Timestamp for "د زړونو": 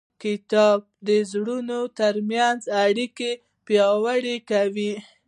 1.07-1.79